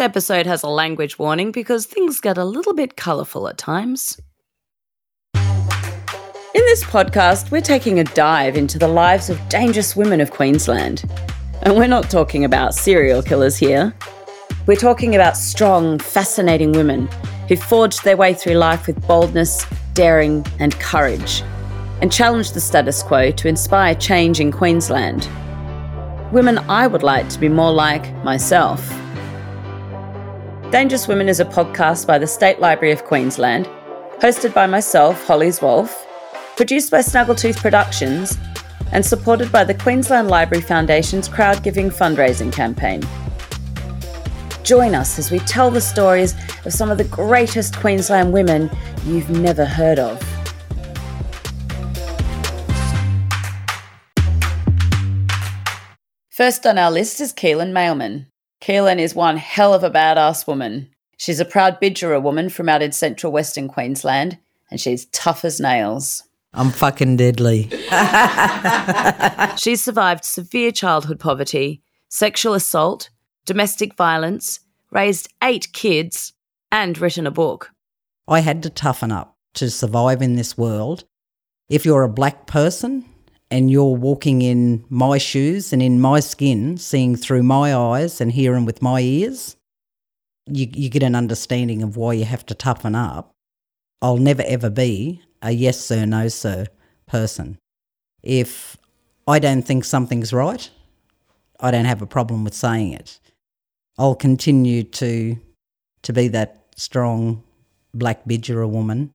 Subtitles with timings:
[0.00, 4.18] This episode has a language warning because things get a little bit colourful at times.
[5.34, 5.42] In
[6.54, 11.04] this podcast, we're taking a dive into the lives of dangerous women of Queensland.
[11.60, 13.94] And we're not talking about serial killers here.
[14.66, 17.06] We're talking about strong, fascinating women
[17.46, 21.42] who forged their way through life with boldness, daring, and courage,
[22.00, 25.28] and challenged the status quo to inspire change in Queensland.
[26.32, 28.80] Women I would like to be more like myself.
[30.70, 33.66] Dangerous Women is a podcast by the State Library of Queensland,
[34.20, 36.06] hosted by myself, Holly Zwalf,
[36.54, 38.38] produced by Snaggletooth Productions,
[38.92, 43.02] and supported by the Queensland Library Foundation's crowd giving fundraising campaign.
[44.62, 48.70] Join us as we tell the stories of some of the greatest Queensland women
[49.06, 50.22] you've never heard of.
[56.28, 58.28] First on our list is Keelan Mailman.
[58.60, 60.90] Keelan is one hell of a badass woman.
[61.16, 64.38] She's a proud Bidjara woman from out in central Western Queensland,
[64.70, 66.24] and she's tough as nails.
[66.52, 67.68] I'm fucking deadly.
[69.56, 73.10] She's survived severe childhood poverty, sexual assault,
[73.46, 74.58] domestic violence,
[74.90, 76.32] raised eight kids,
[76.72, 77.70] and written a book.
[78.26, 81.04] I had to toughen up to survive in this world.
[81.68, 83.04] If you're a black person,
[83.50, 88.32] and you're walking in my shoes and in my skin, seeing through my eyes and
[88.32, 89.56] hearing with my ears,
[90.46, 93.32] you, you get an understanding of why you have to toughen up.
[94.02, 96.66] I'll never ever be a yes sir, no sir
[97.06, 97.58] person.
[98.22, 98.76] If
[99.26, 100.70] I don't think something's right,
[101.58, 103.20] I don't have a problem with saying it.
[103.98, 105.36] I'll continue to
[106.02, 107.42] to be that strong
[107.92, 109.12] black Bidjara woman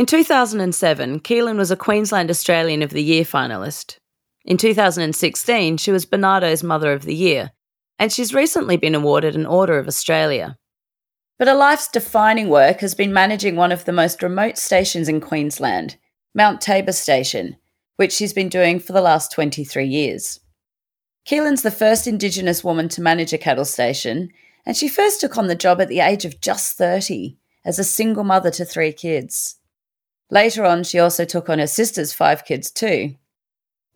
[0.00, 3.98] in 2007, Keelan was a Queensland Australian of the Year finalist.
[4.46, 7.50] In 2016, she was Barnardo's Mother of the Year,
[7.98, 10.56] and she's recently been awarded an Order of Australia.
[11.38, 15.20] But her life's defining work has been managing one of the most remote stations in
[15.20, 15.98] Queensland,
[16.34, 17.58] Mount Tabor Station,
[17.96, 20.40] which she's been doing for the last 23 years.
[21.26, 24.30] Keelan's the first Indigenous woman to manage a cattle station,
[24.64, 27.84] and she first took on the job at the age of just 30 as a
[27.84, 29.59] single mother to three kids.
[30.30, 33.16] Later on, she also took on her sister's five kids too.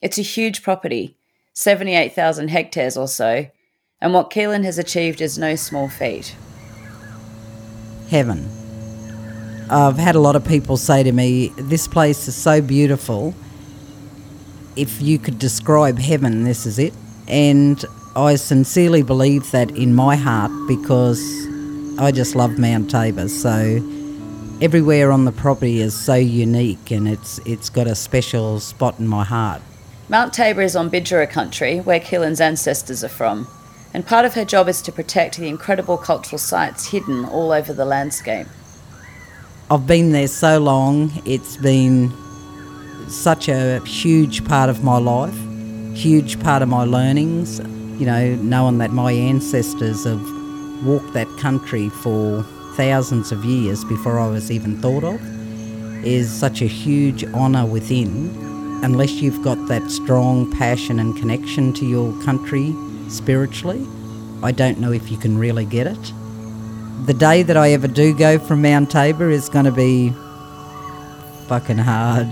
[0.03, 1.17] It's a huge property,
[1.55, 3.47] 78,000 hectares or so,
[4.01, 6.37] and what Keelan has achieved is no small feat.
[8.11, 8.49] Heaven.
[9.71, 13.35] I've had a lot of people say to me, This place is so beautiful.
[14.77, 16.93] If you could describe heaven, this is it.
[17.29, 17.83] And
[18.17, 21.23] I sincerely believe that in my heart because
[21.99, 23.29] I just love Mount Tabor.
[23.29, 23.81] So
[24.61, 29.07] everywhere on the property is so unique and it's it's got a special spot in
[29.07, 29.61] my heart.
[30.09, 33.49] Mount Tabor is on Bidjara country, where Keelan's ancestors are from,
[33.95, 37.73] and part of her job is to protect the incredible cultural sites hidden all over
[37.73, 38.47] the landscape.
[39.71, 42.13] I've been there so long, it's been
[43.09, 45.37] such a huge part of my life,
[45.95, 47.61] huge part of my learnings,
[47.99, 50.23] you know, knowing that my ancestors have
[50.85, 52.45] walked that country for
[52.77, 55.21] thousands of years before I was even thought of,
[56.05, 58.31] is such a huge honour within.
[58.83, 62.75] Unless you've got that strong passion and connection to your country
[63.09, 63.87] spiritually,
[64.43, 66.13] I don't know if you can really get it.
[67.07, 70.11] The day that I ever do go from Mount Tabor is going to be
[71.49, 72.29] fucking hard.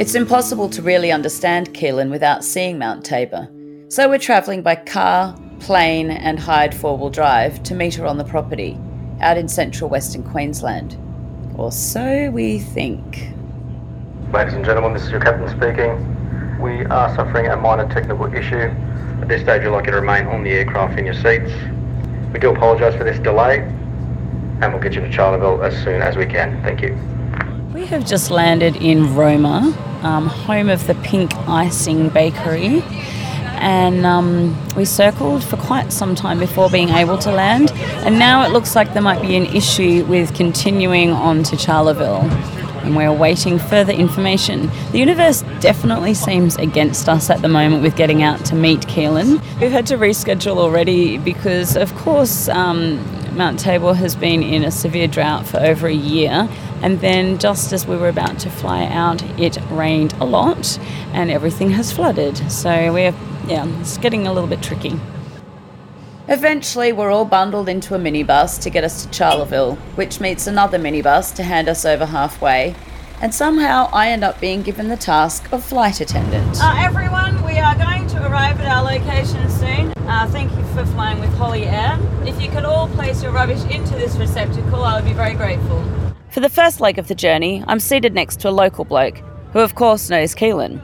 [0.00, 3.48] It's impossible to really understand Keelan without seeing Mount Tabor.
[3.90, 8.18] So we're travelling by car, plane, and hired four wheel drive to meet her on
[8.18, 8.78] the property,
[9.20, 10.96] out in central Western Queensland.
[11.56, 13.32] Or so we think.
[14.32, 16.60] Ladies and gentlemen, this is your captain speaking.
[16.60, 18.72] We are suffering a minor technical issue.
[19.22, 21.50] At this stage, we'd like you to remain on the aircraft in your seats.
[22.32, 26.16] We do apologise for this delay, and we'll get you to Charleville as soon as
[26.16, 26.62] we can.
[26.62, 26.96] Thank you.
[27.74, 32.84] We have just landed in Roma, um, home of the Pink Icing Bakery
[33.60, 37.70] and um, we circled for quite some time before being able to land.
[38.04, 42.22] And now it looks like there might be an issue with continuing on to Charleville.
[42.82, 44.70] And we're awaiting further information.
[44.92, 49.42] The universe definitely seems against us at the moment with getting out to meet Keelan.
[49.60, 52.98] We've had to reschedule already because, of course, um,
[53.36, 56.48] Mount Tabor has been in a severe drought for over a year.
[56.82, 60.78] And then, just as we were about to fly out, it rained a lot
[61.12, 62.50] and everything has flooded.
[62.50, 63.12] So we're
[63.46, 64.98] yeah, it's getting a little bit tricky.
[66.28, 70.78] Eventually, we're all bundled into a minibus to get us to Charleville, which meets another
[70.78, 72.76] minibus to hand us over halfway.
[73.20, 76.58] And somehow I end up being given the task of flight attendant.
[76.60, 79.92] Uh, everyone, we are going to arrive at our location soon.
[80.08, 81.98] Uh, thank you for flying with Holly Air.
[82.24, 85.84] If you could all place your rubbish into this receptacle, I would be very grateful.
[86.30, 89.18] For the first leg of the journey, I'm seated next to a local bloke,
[89.52, 90.80] who of course knows Keelan.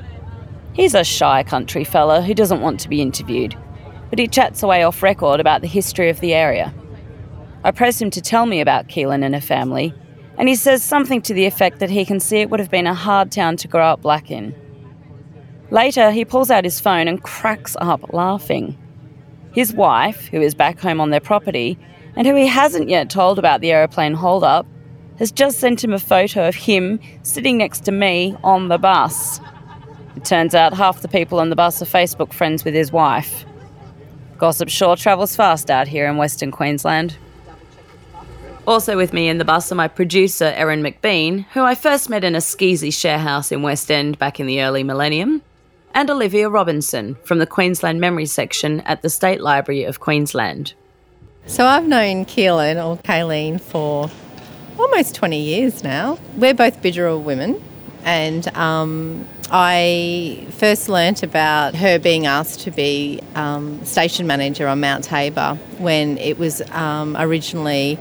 [0.76, 3.56] He's a shy country fella who doesn't want to be interviewed,
[4.10, 6.74] but he chats away off record about the history of the area.
[7.64, 9.94] I press him to tell me about Keelan and her family,
[10.36, 12.86] and he says something to the effect that he can see it would have been
[12.86, 14.54] a hard town to grow up black in.
[15.70, 18.76] Later, he pulls out his phone and cracks up laughing.
[19.52, 21.78] His wife, who is back home on their property,
[22.16, 24.66] and who he hasn't yet told about the aeroplane holdup,
[25.18, 29.40] has just sent him a photo of him sitting next to me on the bus.
[30.16, 33.44] It turns out half the people on the bus are Facebook friends with his wife.
[34.38, 37.16] Gossip sure travels fast out here in Western Queensland.
[38.66, 42.24] Also with me in the bus are my producer, Erin McBean, who I first met
[42.24, 45.42] in a skeezy share house in West End back in the early millennium,
[45.94, 50.74] and Olivia Robinson from the Queensland Memory Section at the State Library of Queensland.
[51.46, 54.10] So I've known Keelan or Kayleen for
[54.78, 56.18] almost 20 years now.
[56.36, 57.62] We're both Bidjara women,
[58.04, 64.80] and um, I first learnt about her being asked to be um, station manager on
[64.80, 67.98] Mount Tabor when it was um, originally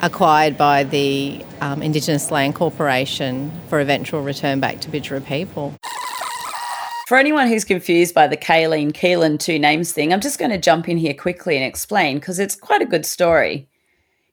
[0.00, 5.74] acquired by the um, Indigenous Land Corporation for eventual return back to Bidjara people.
[7.06, 10.58] For anyone who's confused by the Kayleen Keelan two names thing, I'm just going to
[10.58, 13.68] jump in here quickly and explain because it's quite a good story.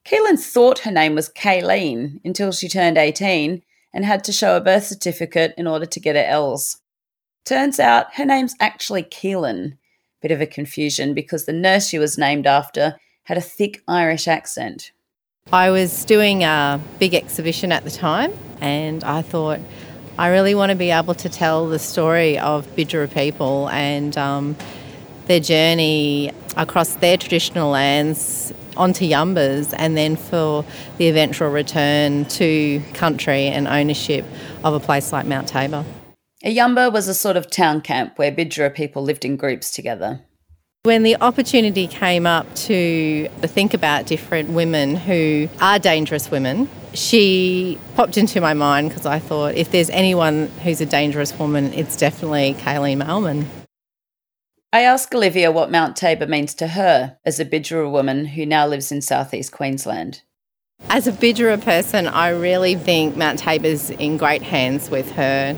[0.03, 3.61] Keelan thought her name was Kayleen until she turned 18
[3.95, 6.81] and had to show a birth certificate in order to get her L's.
[7.45, 9.77] Turns out her name's actually Keelan.
[10.21, 14.27] Bit of a confusion because the nurse she was named after had a thick Irish
[14.27, 14.92] accent.
[15.51, 19.59] I was doing a big exhibition at the time and I thought,
[20.18, 24.56] I really want to be able to tell the story of Bidjara people and um,
[25.27, 30.66] their journey across their traditional lands onto Yumbas and then for
[30.98, 34.25] the eventual return to country and ownership
[34.63, 35.86] of a place like Mount Tabor.
[36.44, 40.22] A Yumba was a sort of town camp where Bidjara people lived in groups together.
[40.83, 47.80] When the opportunity came up to think about different women who are dangerous women, she
[47.95, 51.98] popped into my mind because I thought if there's anyone who's a dangerous woman, it's
[51.98, 53.48] definitely Kayleen Mailman.
[54.75, 58.68] I asked Olivia what Mount Tabor means to her as a Bidjara woman who now
[58.68, 60.22] lives in southeast Queensland.
[60.89, 65.56] As a Bidjara person, I really think Mount Tabor's in great hands with her.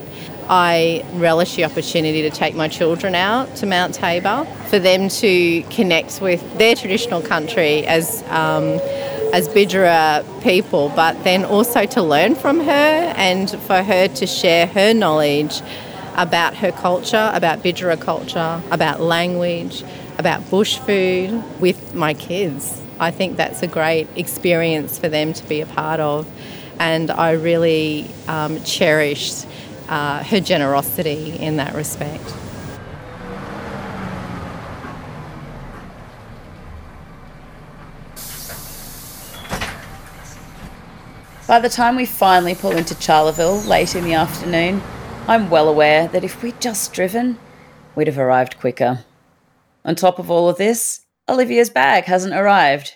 [0.49, 5.63] I relish the opportunity to take my children out to Mount Tabor for them to
[5.71, 8.79] connect with their traditional country as um,
[9.33, 14.67] as Bidjara people, but then also to learn from her and for her to share
[14.67, 15.63] her knowledge
[16.17, 19.83] about her culture, about Bidjara culture, about language,
[20.17, 22.81] about bush food with my kids.
[22.99, 26.27] I think that's a great experience for them to be a part of,
[26.79, 29.45] and I really um, cherish
[29.87, 32.33] uh, her generosity in that respect.
[41.47, 44.81] By the time we finally pull into Charleville late in the afternoon,
[45.29, 47.37] I'm well aware that if we'd just driven,
[47.95, 49.03] we'd have arrived quicker.
[49.83, 52.93] On top of all of this, Olivia's bag hasn't arrived.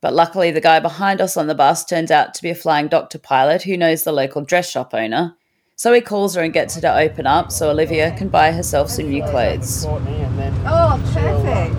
[0.00, 2.86] But luckily, the guy behind us on the bus turns out to be a flying
[2.86, 5.36] doctor pilot who knows the local dress shop owner.
[5.74, 8.88] So he calls her and gets her to open up so Olivia can buy herself
[8.88, 9.84] some new clothes.
[9.84, 11.74] Oh, perfect.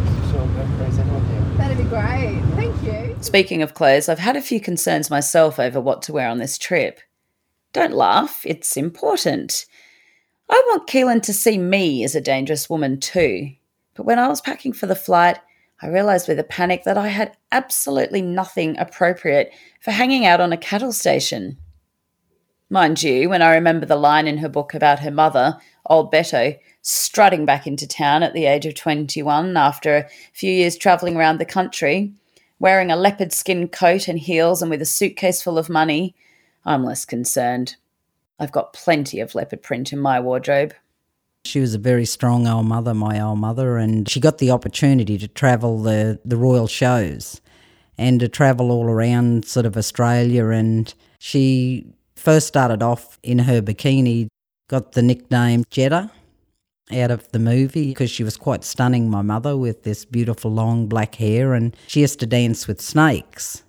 [1.57, 2.41] That'd be great.
[2.55, 3.15] Thank you.
[3.21, 6.57] Speaking of clothes, I've had a few concerns myself over what to wear on this
[6.57, 6.99] trip.
[7.71, 9.65] Don't laugh, it's important.
[10.49, 13.51] I want Keelan to see me as a dangerous woman too.
[13.95, 15.37] But when I was packing for the flight,
[15.81, 20.53] I realised with a panic that I had absolutely nothing appropriate for hanging out on
[20.53, 21.57] a cattle station.
[22.69, 26.57] Mind you, when I remember the line in her book about her mother, old Beto,
[26.81, 31.39] strutting back into town at the age of 21 after a few years travelling around
[31.39, 32.13] the country,
[32.59, 36.15] wearing a leopard skin coat and heels and with a suitcase full of money,
[36.65, 37.75] I'm less concerned.
[38.39, 40.73] I've got plenty of leopard print in my wardrobe.
[41.45, 45.17] She was a very strong old mother, my old mother, and she got the opportunity
[45.17, 47.41] to travel the, the royal shows
[47.97, 50.47] and to travel all around sort of Australia.
[50.47, 51.85] And she
[52.15, 54.27] first started off in her bikini,
[54.69, 56.09] got the nickname Jedda
[56.91, 60.87] out of the movie because she was quite stunning, my mother, with this beautiful long
[60.87, 61.53] black hair.
[61.53, 63.62] And she used to dance with snakes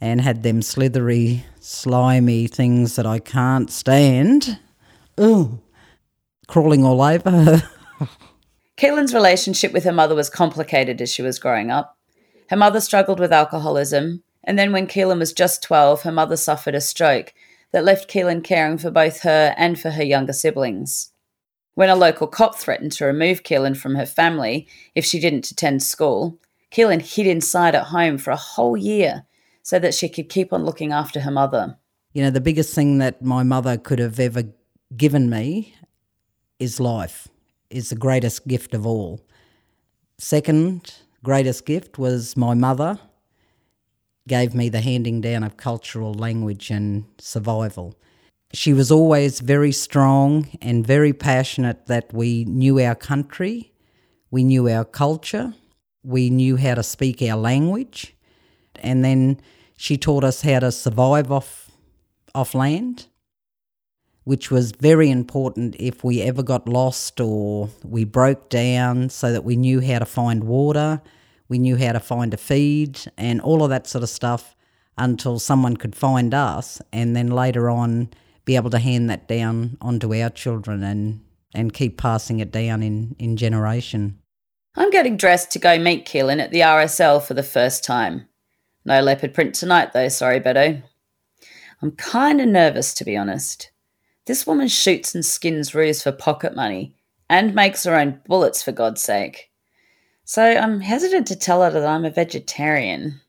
[0.00, 4.58] and had them slithery, slimy things that I can't stand.
[5.20, 5.60] Ooh,
[6.46, 7.62] crawling all over her.
[8.76, 11.98] Keelan's relationship with her mother was complicated as she was growing up.
[12.48, 16.74] Her mother struggled with alcoholism, and then when Keelan was just 12, her mother suffered
[16.74, 17.34] a stroke
[17.72, 21.12] that left Keelan caring for both her and for her younger siblings.
[21.74, 25.82] When a local cop threatened to remove Keelan from her family if she didn't attend
[25.82, 26.38] school,
[26.72, 29.24] Keelan hid inside at home for a whole year
[29.70, 31.78] so that she could keep on looking after her mother.
[32.12, 34.42] You know, the biggest thing that my mother could have ever
[34.96, 35.76] given me
[36.58, 37.28] is life
[37.70, 39.20] is the greatest gift of all.
[40.18, 42.98] Second greatest gift was my mother
[44.26, 47.94] gave me the handing down of cultural language and survival.
[48.52, 53.72] She was always very strong and very passionate that we knew our country,
[54.32, 55.54] we knew our culture,
[56.02, 58.16] we knew how to speak our language,
[58.82, 59.40] and then
[59.80, 61.70] she taught us how to survive off
[62.34, 63.06] off land
[64.24, 69.42] which was very important if we ever got lost or we broke down so that
[69.42, 71.00] we knew how to find water,
[71.48, 74.54] we knew how to find a feed, and all of that sort of stuff
[74.98, 78.10] until someone could find us and then later on
[78.44, 81.20] be able to hand that down onto our children and,
[81.54, 84.18] and keep passing it down in, in generation.
[84.76, 88.28] I'm getting dressed to go meet Keelan at the RSL for the first time.
[88.84, 90.82] No leopard print tonight, though, sorry, Beto.
[91.82, 93.70] I'm kind of nervous, to be honest.
[94.26, 96.94] This woman shoots and skins roos for pocket money
[97.28, 99.50] and makes her own bullets, for God's sake.
[100.24, 103.20] So I'm hesitant to tell her that I'm a vegetarian.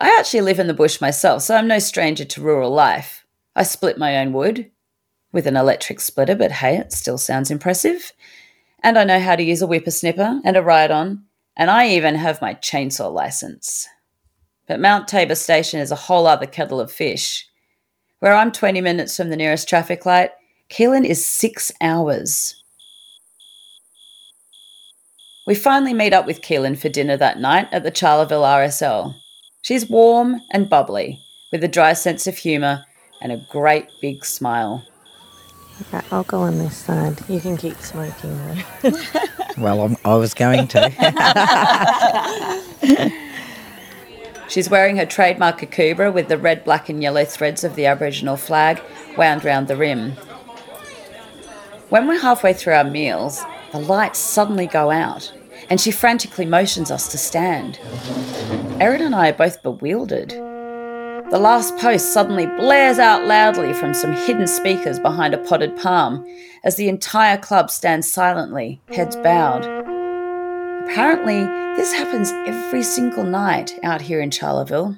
[0.00, 3.24] I actually live in the bush myself, so I'm no stranger to rural life.
[3.54, 4.70] I split my own wood
[5.32, 8.12] with an electric splitter, but hey, it still sounds impressive.
[8.82, 11.24] And I know how to use a whippersnipper and a ride on,
[11.56, 13.88] and I even have my chainsaw license.
[14.66, 17.46] But Mount Tabor Station is a whole other kettle of fish.
[18.18, 20.30] Where I'm 20 minutes from the nearest traffic light,
[20.70, 22.62] Keelan is six hours.
[25.46, 29.14] We finally meet up with Keelan for dinner that night at the Charleville RSL.
[29.62, 31.20] She's warm and bubbly,
[31.52, 32.84] with a dry sense of humour
[33.22, 34.84] and a great big smile.
[35.82, 37.20] Okay, I'll go on this side.
[37.28, 38.36] You can keep smoking
[38.82, 38.90] though.
[39.58, 40.90] well, I'm, I was going to.
[44.48, 48.36] She's wearing her trademark Akubra with the red, black, and yellow threads of the Aboriginal
[48.36, 48.80] flag
[49.16, 50.12] wound round the rim.
[51.88, 55.32] When we're halfway through our meals, the lights suddenly go out,
[55.68, 57.78] and she frantically motions us to stand.
[58.80, 60.30] Erin and I are both bewildered.
[60.30, 66.24] The last post suddenly blares out loudly from some hidden speakers behind a potted palm
[66.62, 69.85] as the entire club stands silently, heads bowed.
[70.88, 71.40] Apparently,
[71.76, 74.96] this happens every single night out here in Charleville.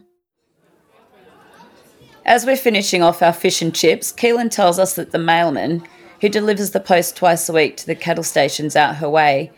[2.25, 5.83] As we're finishing off our fish and chips, Keelan tells us that the mailman,
[6.21, 9.51] who delivers the post twice a week to the cattle stations out her way,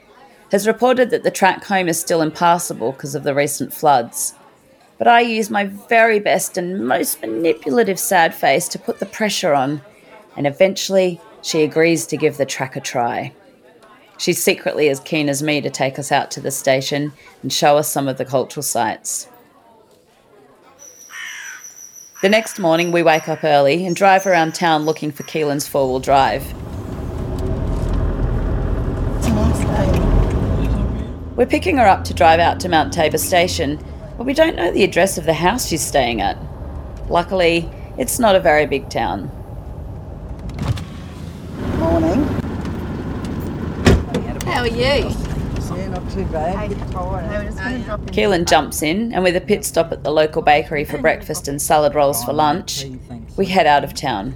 [0.53, 4.35] has reported that the track home is still impassable because of the recent floods.
[4.99, 9.53] But I use my very best and most manipulative sad face to put the pressure
[9.53, 9.83] on,
[10.37, 13.33] and eventually she agrees to give the track a try.
[14.21, 17.79] She's secretly as keen as me to take us out to the station and show
[17.79, 19.27] us some of the cultural sites.
[22.21, 25.89] The next morning, we wake up early and drive around town looking for Keelan's four
[25.89, 26.45] wheel drive.
[31.35, 33.83] We're picking her up to drive out to Mount Tabor Station,
[34.19, 36.37] but we don't know the address of the house she's staying at.
[37.09, 39.31] Luckily, it's not a very big town.
[41.79, 42.41] Morning.
[44.61, 45.09] How are you?
[45.09, 46.69] Yeah, not too bad.
[48.12, 51.62] Keelan jumps in, and with a pit stop at the local bakery for breakfast and
[51.62, 52.85] salad rolls for lunch,
[53.38, 54.35] we head out of town.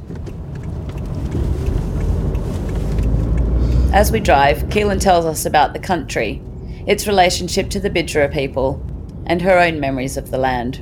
[3.93, 6.41] As we drive, Keelan tells us about the country,
[6.87, 8.83] its relationship to the Bidjara people,
[9.27, 10.79] and her own memories of the land.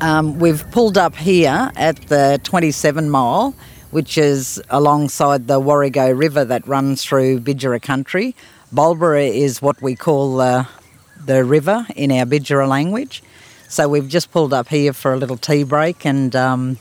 [0.00, 3.54] Um, we've pulled up here at the 27 mile
[3.96, 8.36] which is alongside the Warrego River that runs through Bidjara country.
[8.70, 10.66] Bulbara is what we call uh,
[11.24, 13.22] the river in our Bidjara language.
[13.70, 16.76] So we've just pulled up here for a little tea break and um,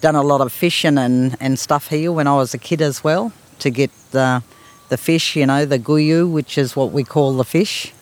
[0.00, 3.04] done a lot of fishing and, and stuff here when I was a kid as
[3.04, 4.42] well to get the,
[4.88, 7.92] the fish, you know, the guyu, which is what we call the fish.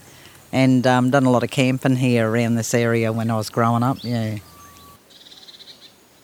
[0.52, 3.82] And um, done a lot of camping here around this area when I was growing
[3.82, 4.38] up, yeah.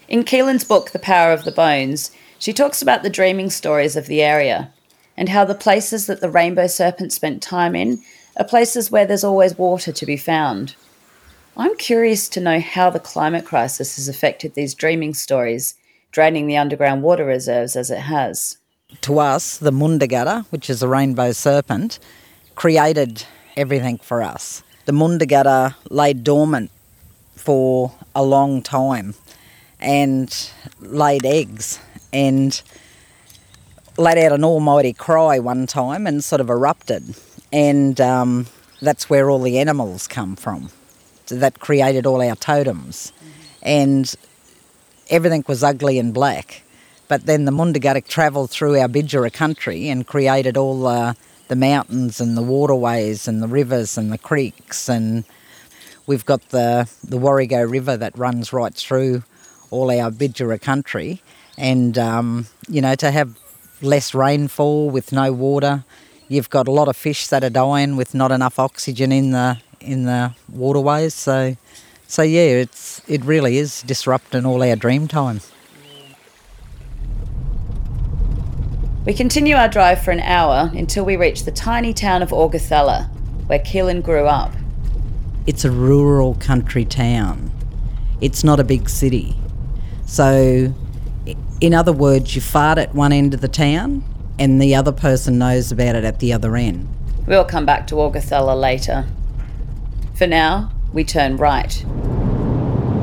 [0.07, 4.07] In Keelan's book, The Power of the Bones, she talks about the dreaming stories of
[4.07, 4.73] the area
[5.17, 8.03] and how the places that the rainbow serpent spent time in
[8.37, 10.75] are places where there's always water to be found.
[11.57, 15.75] I'm curious to know how the climate crisis has affected these dreaming stories,
[16.13, 18.57] draining the underground water reserves as it has.
[19.03, 21.99] To us, the Mundagata, which is a rainbow serpent,
[22.55, 24.63] created everything for us.
[24.87, 26.71] The Mundagata lay dormant
[27.37, 29.15] for a long time
[29.79, 31.79] and laid eggs
[32.13, 32.61] and
[33.97, 37.15] let out an almighty cry one time and sort of erupted.
[37.53, 38.47] And um,
[38.81, 40.71] that's where all the animals come from.
[41.29, 43.13] That created all our totems.
[43.63, 44.13] And
[45.11, 46.63] everything was ugly and black.
[47.09, 51.17] But then the Mundagatik travelled through our Bidjara country and created all the,
[51.49, 54.89] the mountains and the waterways and the rivers and the creeks.
[54.89, 55.25] And
[56.07, 59.25] we've got the, the Warrego River that runs right through
[59.71, 61.21] all our Bidjara country.
[61.61, 63.39] And, um, you know, to have
[63.83, 65.85] less rainfall with no water,
[66.27, 69.59] you've got a lot of fish that are dying with not enough oxygen in the
[69.81, 71.15] in the waterways.
[71.15, 71.57] So,
[72.07, 75.41] so yeah, it's it really is disrupting all our dream time.
[79.05, 83.09] We continue our drive for an hour until we reach the tiny town of Augathella,
[83.49, 84.53] where Keelan grew up.
[85.47, 87.51] It's a rural country town.
[88.21, 89.37] It's not a big city.
[90.07, 90.75] So,
[91.61, 94.03] in other words, you fart at one end of the town
[94.39, 96.89] and the other person knows about it at the other end.
[97.27, 99.07] We'll come back to Augathella later.
[100.15, 101.73] For now, we turn right.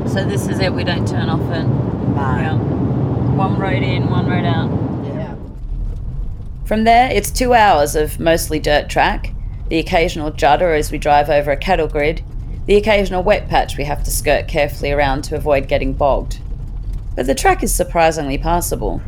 [0.08, 1.66] So this is it, we don't turn off it.
[2.16, 2.56] Yeah.
[2.56, 4.68] One road in, one road out.
[5.04, 5.36] Yeah.
[6.64, 9.32] From there, it's two hours of mostly dirt track,
[9.68, 12.24] the occasional judder as we drive over a cattle grid,
[12.66, 16.40] the occasional wet patch we have to skirt carefully around to avoid getting bogged.
[17.18, 19.02] But the track is surprisingly passable.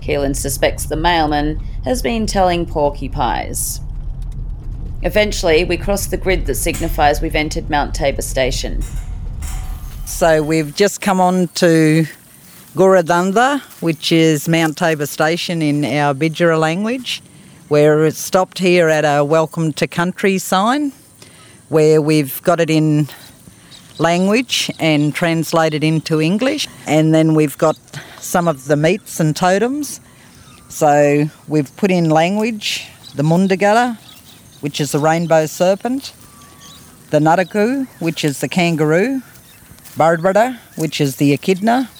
[0.00, 3.82] Keelan suspects the mailman has been telling porcupines.
[5.02, 8.80] Eventually, we cross the grid that signifies we've entered Mount Tabor Station.
[10.06, 12.06] So we've just come on to
[12.74, 17.20] Guradanda, which is Mount Tabor Station in our Bidjara language.
[17.68, 20.92] We're stopped here at a welcome to country sign
[21.68, 23.06] where we've got it in
[23.98, 26.68] language and translated into English.
[26.86, 27.78] And then we've got
[28.18, 30.00] some of the meats and totems.
[30.68, 33.96] So we've put in language the Mundagata,
[34.60, 36.12] which is the rainbow serpent,
[37.10, 39.22] the Nutaku, which is the kangaroo,
[39.96, 41.90] Barbara, which is the echidna,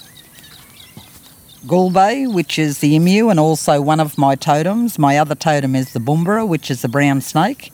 [1.67, 4.99] Gulbay, which is the emu and also one of my totems.
[4.99, 7.73] My other totem is the Bumbara, which is the brown snake.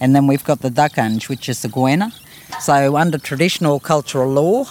[0.00, 2.12] And then we've got the Duckange, which is the goanna.
[2.58, 4.66] So under traditional cultural law,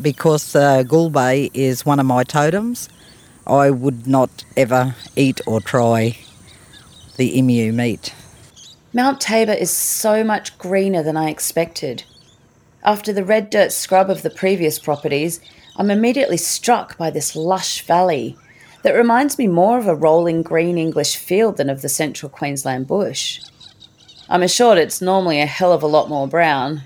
[0.00, 2.88] because uh, Gulbay is one of my totems,
[3.46, 6.18] I would not ever eat or try
[7.16, 8.14] the emu meat.
[8.92, 12.04] Mount Tabor is so much greener than I expected.
[12.84, 15.40] After the red dirt scrub of the previous properties,
[15.76, 18.36] I'm immediately struck by this lush valley
[18.82, 22.86] that reminds me more of a rolling green English field than of the central Queensland
[22.86, 23.40] bush.
[24.28, 26.82] I'm assured it's normally a hell of a lot more brown,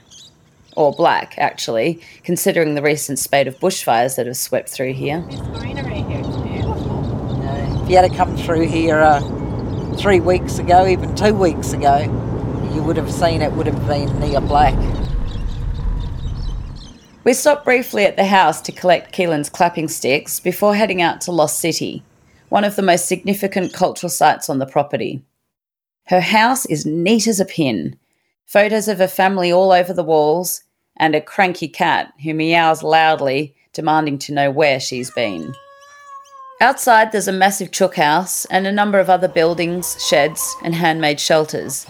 [0.76, 5.24] or black actually, considering the recent spate of bushfires that have swept through here.
[7.82, 9.20] If you had come through here uh,
[9.96, 11.98] three weeks ago, even two weeks ago,
[12.74, 14.74] you would have seen it would have been near black.
[17.24, 21.32] We stopped briefly at the house to collect Keelan's clapping sticks before heading out to
[21.32, 22.04] Lost City,
[22.50, 25.24] one of the most significant cultural sites on the property.
[26.04, 27.96] Her house is neat as a pin,
[28.44, 30.62] photos of her family all over the walls,
[30.96, 35.52] and a cranky cat who meows loudly, demanding to know where she's been.
[36.60, 41.20] Outside, there's a massive chook house and a number of other buildings, sheds, and handmade
[41.20, 41.86] shelters,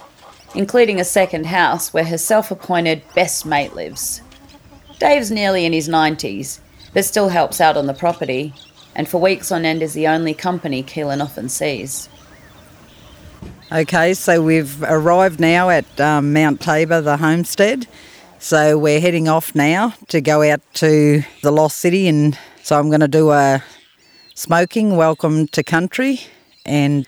[0.57, 4.23] including a second house where her self appointed best mate lives.
[4.99, 6.59] Dave's nearly in his 90s,
[6.93, 8.55] but still helps out on the property,
[8.97, 12.09] and for weeks on end is the only company Keelan often sees.
[13.71, 17.87] Okay, so we've arrived now at um, Mount Tabor, the homestead.
[18.39, 22.89] So we're heading off now to go out to the Lost City, and so I'm
[22.89, 23.65] going to do a
[24.35, 26.21] smoking welcome to country
[26.65, 27.07] and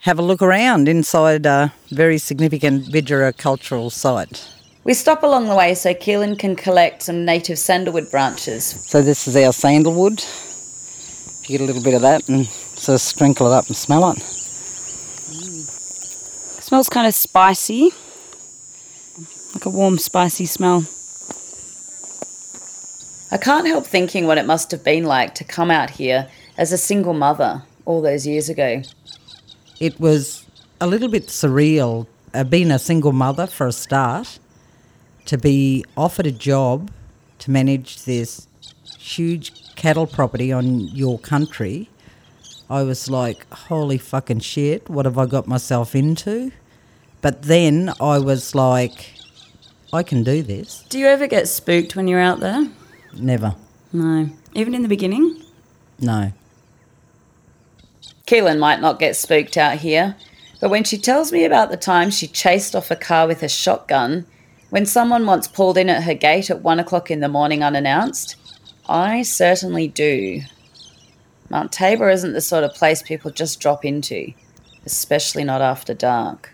[0.00, 4.50] have a look around inside a very significant Bidjara cultural site.
[4.84, 8.64] We stop along the way so Keelan can collect some native sandalwood branches.
[8.64, 10.18] So this is our sandalwood.
[10.18, 13.76] If you get a little bit of that and sort of sprinkle it up and
[13.76, 14.18] smell it.
[16.62, 17.90] Smells kind of spicy,
[19.54, 20.84] like a warm, spicy smell.
[23.32, 26.72] I can't help thinking what it must have been like to come out here as
[26.72, 28.82] a single mother all those years ago.
[29.80, 30.46] It was
[30.80, 34.38] a little bit surreal, uh, being a single mother for a start,
[35.26, 36.90] to be offered a job
[37.40, 38.46] to manage this
[38.98, 41.88] huge cattle property on your country
[42.70, 46.50] I was like, holy fucking shit, what have I got myself into?
[47.20, 49.14] But then I was like,
[49.94, 50.84] I can do this.
[50.88, 52.68] Do you ever get spooked when you're out there?
[53.16, 53.54] Never.
[53.92, 54.28] No.
[54.52, 55.40] Even in the beginning?
[56.00, 56.32] No.
[58.26, 60.16] Keelan might not get spooked out here,
[60.60, 63.48] but when she tells me about the time she chased off a car with a
[63.48, 64.26] shotgun,
[64.70, 68.34] when someone once pulled in at her gate at one o'clock in the morning unannounced,
[68.88, 70.40] I certainly do.
[71.50, 74.32] Mount Tabor isn't the sort of place people just drop into,
[74.84, 76.53] especially not after dark.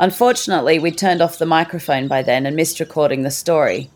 [0.00, 3.90] Unfortunately, we turned off the microphone by then and missed recording the story.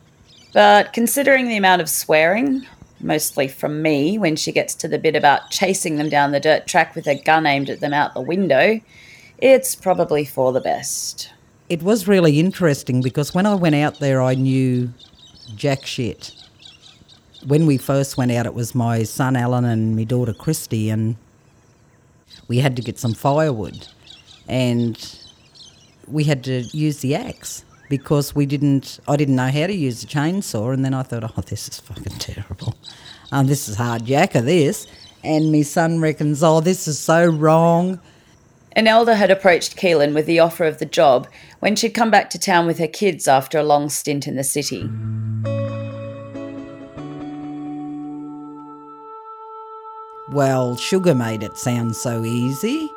[0.52, 2.66] But considering the amount of swearing,
[3.00, 6.66] mostly from me when she gets to the bit about chasing them down the dirt
[6.66, 8.82] track with a gun aimed at them out the window,
[9.38, 11.32] it's probably for the best.
[11.70, 14.92] It was really interesting because when I went out there, I knew
[15.56, 16.32] jack shit.
[17.46, 21.16] When we first went out, it was my son Alan and my daughter Christy, and
[22.46, 23.88] we had to get some firewood.
[24.46, 24.98] And
[26.08, 29.00] we had to use the axe because we didn't.
[29.06, 31.80] I didn't know how to use a chainsaw, and then I thought, oh, this is
[31.80, 32.74] fucking terrible.
[33.32, 34.40] Um, this is hard jacker.
[34.40, 34.86] This,
[35.22, 38.00] and my son reckons, oh, this is so wrong.
[38.72, 41.28] An elder had approached Keelan with the offer of the job
[41.60, 44.42] when she'd come back to town with her kids after a long stint in the
[44.42, 44.88] city.
[50.30, 52.90] Well, Sugar made it sound so easy.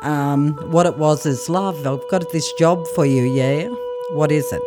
[0.00, 3.68] Um, what it was is, love, I've got this job for you, yeah?
[4.12, 4.62] What is it?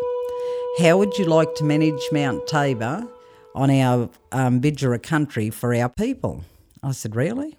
[0.80, 3.08] How would you like to manage Mount Tabor
[3.56, 6.44] on our um, Bidjara country for our people?
[6.84, 7.58] I said, Really?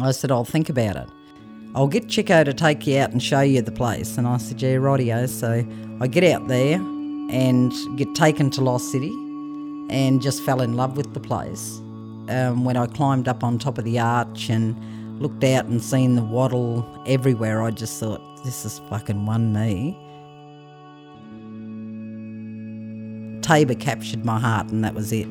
[0.00, 1.08] I said, I'll think about it.
[1.74, 4.18] I'll get Chico to take you out and show you the place.
[4.18, 5.28] And I said, Yeah, rightio.
[5.28, 5.66] So
[6.00, 9.12] I get out there and get taken to Lost City
[9.90, 11.78] and just fell in love with the place.
[12.28, 14.76] Um, when I climbed up on top of the arch and
[15.22, 19.96] looked out and seen the wattle everywhere, I just thought, this is fucking one me.
[23.40, 25.28] Tabor captured my heart, and that was it.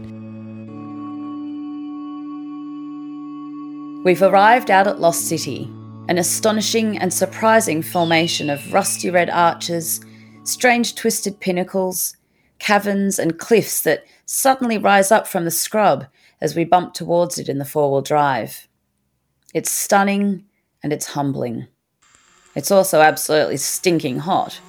[4.06, 5.70] We've arrived out at Lost City,
[6.08, 10.00] an astonishing and surprising formation of rusty red arches,
[10.46, 12.16] strange twisted pinnacles,
[12.60, 16.06] caverns, and cliffs that suddenly rise up from the scrub
[16.40, 18.68] as we bump towards it in the four wheel drive.
[19.54, 20.46] It's stunning
[20.82, 21.68] and it's humbling.
[22.56, 24.62] It's also absolutely stinking hot,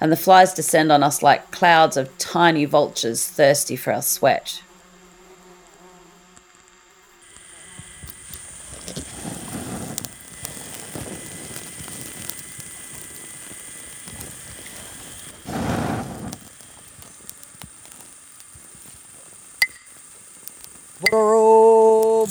[0.00, 4.60] and the flies descend on us like clouds of tiny vultures thirsty for our sweat.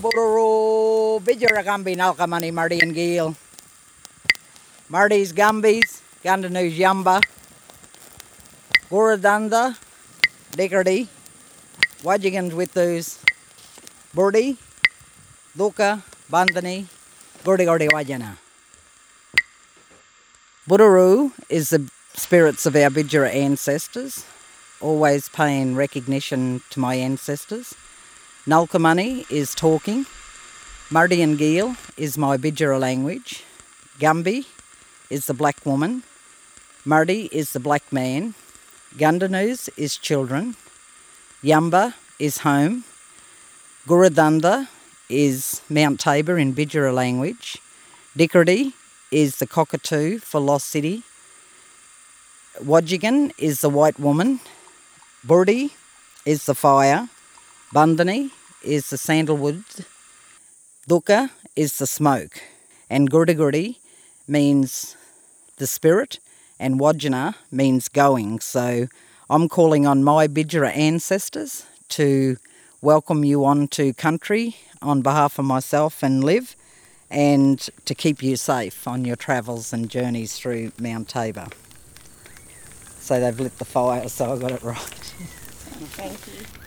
[0.04, 3.38] Bororo, Bidjara Gambi, Nalkamani, Marty and Giel.
[4.90, 7.24] Marty's Gambis, Gandanu's Yamba,
[8.90, 9.78] Goradanda,
[10.52, 11.08] Dickardy,
[12.02, 13.18] Wajigans with those,
[14.14, 14.58] Burdi,
[15.56, 16.88] Luka, Bandani,
[17.46, 18.36] Gordi Gordi Wajana.
[20.68, 24.26] Buduru is the spirits of our Bidjara ancestors,
[24.82, 27.74] always paying recognition to my ancestors.
[28.46, 30.06] Nulkamani is talking.
[30.92, 33.46] Mardi and Geel is my Bidjara language.
[34.00, 34.46] Gumby
[35.10, 36.04] is the black woman.
[36.84, 38.34] Mardi is the black man.
[38.98, 40.58] Gundanoos is children.
[41.42, 42.84] Yamba is home.
[43.88, 44.68] Guradunda
[45.08, 47.60] is Mount Tabor in Bidjara language.
[48.18, 48.74] Dickardy
[49.10, 51.04] is the cockatoo for Lost City.
[52.60, 54.42] Wajigan is the white woman.
[55.26, 55.72] Burdi
[56.26, 57.08] is the fire.
[57.74, 58.30] Bandani
[58.64, 59.64] is the sandalwood.
[60.88, 62.40] Dukkha is the smoke.
[62.88, 63.78] And Gurdigurdi
[64.28, 64.96] means
[65.58, 66.20] the spirit,
[66.60, 68.42] and Wajana means going.
[68.42, 68.86] So
[69.28, 72.38] I'm calling on my Bidjara ancestors to
[72.84, 76.56] welcome you onto country on behalf of myself and Liv,
[77.10, 81.48] and to keep you safe on your travels and journeys through Mount Tabor.
[83.00, 84.78] So they've lit the fire, so I got it right.
[85.98, 86.63] Thank you.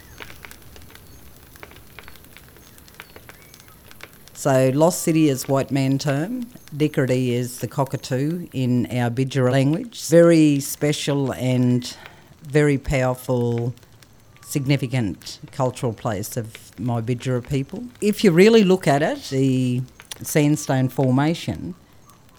[4.37, 6.43] So Lost City is white man term.
[6.77, 10.09] Dickardy is the cockatoo in our Bidjara language.
[10.09, 11.97] Very special and
[12.43, 13.75] very powerful,
[14.43, 17.85] significant cultural place of my Bidjara people.
[18.03, 19.81] If you really look at it, the
[20.21, 21.75] sandstone formation,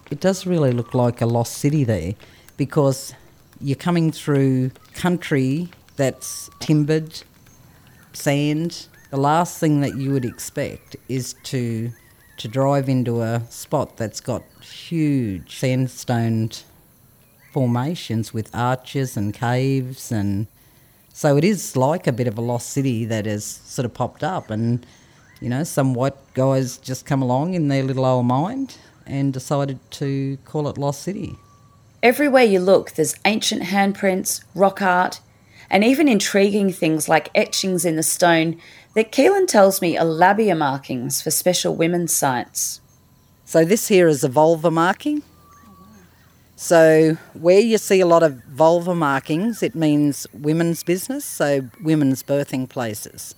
[0.08, 2.14] it does really look like a lost city there
[2.56, 3.12] because
[3.60, 7.24] you're coming through country that's timbered,
[8.12, 11.90] sand, The last thing that you would expect is to
[12.36, 16.50] to drive into a spot that's got huge sandstone
[17.52, 20.46] formations with arches and caves and
[21.12, 24.22] so it is like a bit of a lost city that has sort of popped
[24.22, 24.86] up and
[25.40, 28.76] you know some white guys just come along in their little old mind
[29.08, 31.36] and decided to call it lost city.
[32.02, 35.20] Everywhere you look, there's ancient handprints, rock art,
[35.70, 38.60] and even intriguing things like etchings in the stone
[38.98, 42.80] that Keelan tells me are labia markings for special women's sites.
[43.44, 45.22] So this here is a vulva marking.
[46.56, 52.24] So where you see a lot of vulva markings, it means women's business, so women's
[52.24, 53.36] birthing places.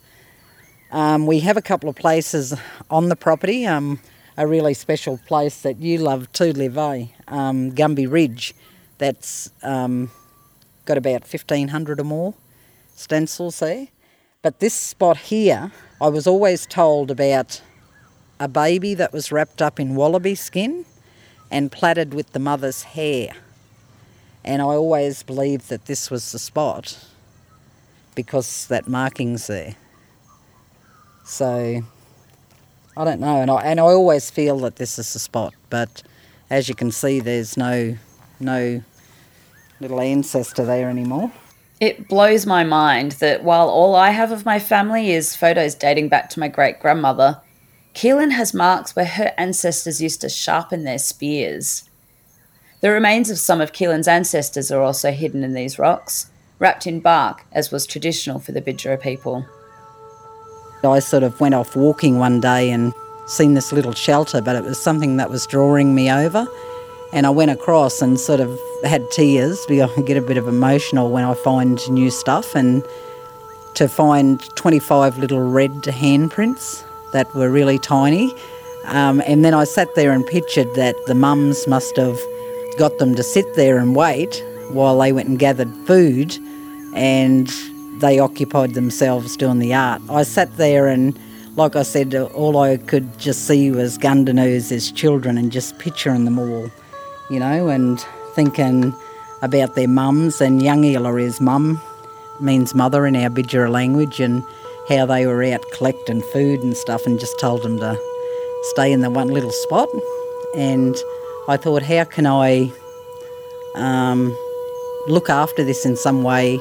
[0.91, 2.55] Um, we have a couple of places
[2.89, 3.67] on the property.
[3.67, 3.99] Um,
[4.37, 7.05] a really special place that you love to live, eh?
[7.27, 8.55] Um, Gumby Ridge.
[8.97, 10.09] That's um,
[10.85, 12.33] got about 1,500 or more
[12.95, 13.89] stencils there.
[14.43, 17.61] But this spot here, I was always told about
[18.39, 20.85] a baby that was wrapped up in wallaby skin
[21.51, 23.33] and plaited with the mother's hair.
[24.43, 27.05] And I always believed that this was the spot
[28.15, 29.75] because that marking's there.
[31.23, 31.83] So
[32.97, 36.01] I don't know, and I and I always feel that this is the spot, but
[36.49, 37.95] as you can see, there's no
[38.39, 38.81] no
[39.79, 41.31] little ancestor there anymore.
[41.81, 46.09] It blows my mind that while all I have of my family is photos dating
[46.09, 47.41] back to my great grandmother,
[47.95, 51.89] Keelan has marks where her ancestors used to sharpen their spears.
[52.81, 56.99] The remains of some of Keelan's ancestors are also hidden in these rocks, wrapped in
[56.99, 59.43] bark, as was traditional for the Bidjara people.
[60.83, 62.93] I sort of went off walking one day and
[63.25, 66.45] seen this little shelter, but it was something that was drawing me over.
[67.13, 70.47] And I went across and sort of had tears because I get a bit of
[70.47, 72.55] emotional when I find new stuff.
[72.55, 72.83] And
[73.75, 78.33] to find 25 little red handprints that were really tiny.
[78.85, 82.19] Um, and then I sat there and pictured that the mums must have
[82.77, 86.37] got them to sit there and wait while they went and gathered food.
[86.93, 87.49] And
[87.99, 90.01] they occupied themselves doing the art.
[90.09, 91.17] I sat there and,
[91.55, 96.25] like I said, all I could just see was Gundanoos as children and just picturing
[96.25, 96.69] them all,
[97.31, 97.99] you know, and
[98.35, 98.93] thinking
[99.41, 100.41] about their mums.
[100.41, 101.81] And Yangila is mum,
[102.39, 104.43] means mother in our Bidjara language, and
[104.89, 107.97] how they were out collecting food and stuff and just told them to
[108.73, 109.89] stay in the one little spot.
[110.55, 110.95] And
[111.47, 112.71] I thought, how can I
[113.75, 114.35] um,
[115.07, 116.59] look after this in some way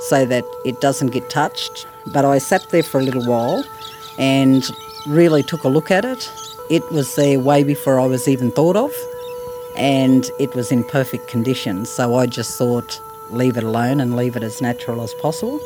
[0.00, 1.86] so that it doesn't get touched.
[2.12, 3.64] But I sat there for a little while
[4.18, 4.64] and
[5.06, 6.30] really took a look at it.
[6.70, 8.92] It was there way before I was even thought of,
[9.76, 11.84] and it was in perfect condition.
[11.86, 15.60] So I just thought, leave it alone and leave it as natural as possible.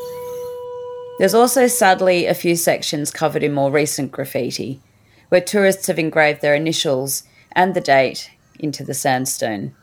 [1.19, 4.81] There's also sadly a few sections covered in more recent graffiti,
[5.31, 9.75] where tourists have engraved their initials and the date into the sandstone.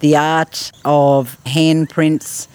[0.00, 2.46] The art of handprints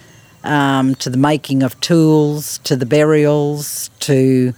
[0.44, 4.54] um, to the making of tools, to the burials, to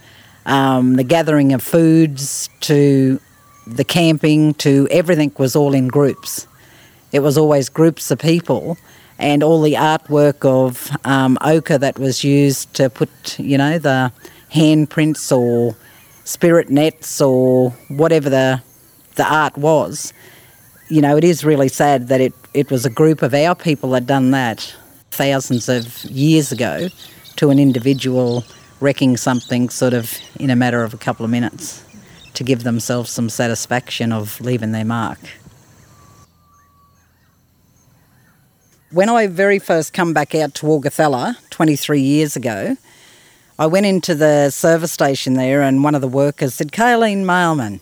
[0.47, 3.21] um, the gathering of foods, to
[3.68, 6.46] the camping, to everything was all in groups.
[7.12, 8.76] It was always groups of people,
[9.18, 14.12] and all the artwork of um, ochre that was used to put, you know, the
[14.52, 15.76] handprints or
[16.24, 18.62] spirit nets or whatever the
[19.16, 20.12] the art was.
[20.88, 23.90] You know, it is really sad that it, it was a group of our people
[23.90, 24.74] that done that
[25.11, 26.88] thousands of years ago
[27.37, 28.44] to an individual
[28.81, 31.85] wrecking something sort of in a matter of a couple of minutes
[32.38, 35.18] to give themselves some satisfaction of leaving their mark.
[38.92, 42.77] When I very first come back out to Augathella 23 years ago,
[43.59, 47.81] I went into the service station there and one of the workers said, Kayleen Mailman,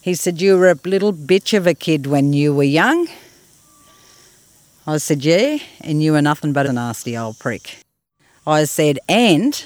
[0.00, 3.08] he said, you were a little bitch of a kid when you were young.
[4.86, 7.76] I said, Yeah, and you were nothing but a nasty old prick.
[8.46, 9.64] I said, And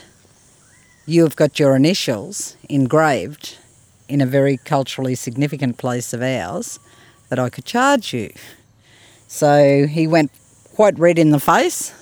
[1.07, 3.57] you have got your initials engraved
[4.09, 6.79] in a very culturally significant place of ours
[7.29, 8.33] that I could charge you.
[9.29, 10.31] So he went
[10.75, 11.93] quite red in the face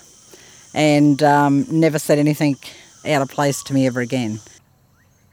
[0.74, 2.56] and um, never said anything
[3.06, 4.40] out of place to me ever again.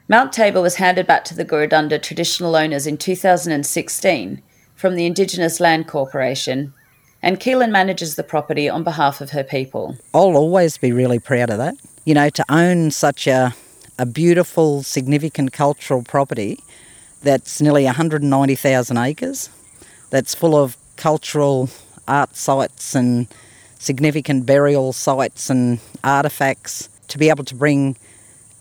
[0.08, 4.42] Mount Tabor was handed back to the Gurudunda traditional owners in 2016
[4.76, 6.74] from the Indigenous Land Corporation
[7.22, 9.96] and Keelan manages the property on behalf of her people.
[10.14, 11.76] I'll always be really proud of that.
[12.06, 13.54] You know, to own such a,
[14.02, 16.58] a beautiful, significant cultural property
[17.22, 19.48] that's nearly 190,000 acres,
[20.10, 21.70] that's full of cultural
[22.08, 23.28] art sites and
[23.78, 27.96] significant burial sites and artefacts, to be able to bring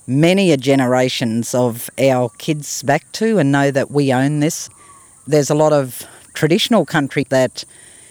[0.07, 4.68] many a generations of our kids back to and know that we own this.
[5.26, 6.03] There's a lot of
[6.35, 7.64] traditional country that,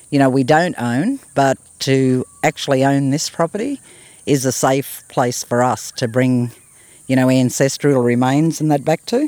[0.10, 3.80] you know, we don't own, but to actually own this property
[4.26, 6.50] is a safe place for us to bring,
[7.10, 9.28] you know, ancestral remains and that back to.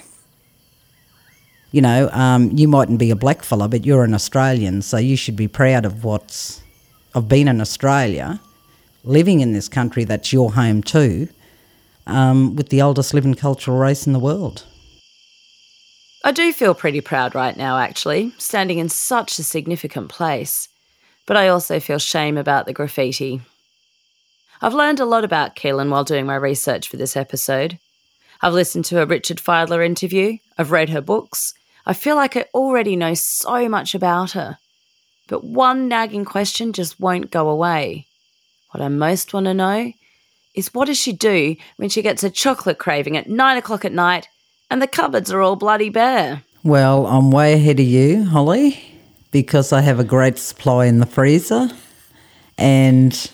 [1.71, 5.17] You know, um, you mightn't be a black fella, but you're an Australian, so you
[5.17, 6.61] should be proud of what's
[7.15, 8.39] of being in Australia,
[9.03, 11.27] living in this country that's your home too,
[12.07, 14.65] um, with the oldest living cultural race in the world.
[16.23, 20.69] I do feel pretty proud right now, actually, standing in such a significant place.
[21.25, 23.41] But I also feel shame about the graffiti.
[24.63, 27.79] I've learned a lot about Kayleen while doing my research for this episode.
[28.41, 31.55] I've listened to a Richard Fidler interview, I've read her books.
[31.85, 34.59] I feel like I already know so much about her.
[35.27, 38.05] But one nagging question just won't go away.
[38.69, 39.93] What I most want to know
[40.53, 43.91] is what does she do when she gets a chocolate craving at nine o'clock at
[43.91, 44.27] night
[44.69, 46.43] and the cupboards are all bloody bare?
[46.63, 48.79] Well, I'm way ahead of you, Holly,
[49.31, 51.69] because I have a great supply in the freezer
[52.57, 53.31] and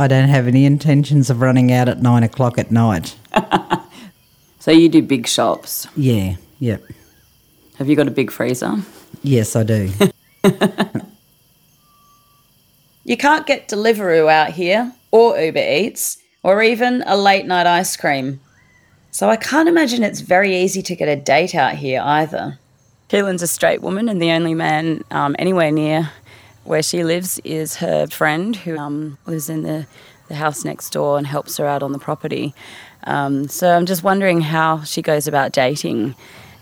[0.00, 3.16] I don't have any intentions of running out at nine o'clock at night.
[4.62, 5.88] So you do big shops.
[5.96, 6.82] Yeah, yep.
[7.78, 8.74] Have you got a big freezer?
[9.22, 9.90] Yes, I do.
[13.04, 17.96] You can't get Deliveroo out here, or Uber Eats, or even a late night ice
[17.96, 18.40] cream.
[19.10, 22.58] So I can't imagine it's very easy to get a date out here either.
[23.08, 26.10] Kayleen's a straight woman, and the only man um, anywhere near
[26.64, 29.86] where she lives is her friend who um, lives in the,
[30.28, 32.54] the house next door and helps her out on the property.
[33.04, 36.14] Um, so I'm just wondering how she goes about dating.